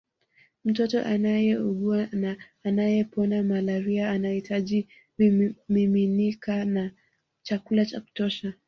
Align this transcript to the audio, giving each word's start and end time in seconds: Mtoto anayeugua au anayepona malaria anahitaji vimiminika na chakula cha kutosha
Mtoto 0.65 1.01
anayeugua 1.05 1.99
au 2.11 2.35
anayepona 2.63 3.43
malaria 3.43 4.11
anahitaji 4.11 4.87
vimiminika 5.17 6.65
na 6.65 6.91
chakula 7.43 7.85
cha 7.85 7.99
kutosha 8.01 8.53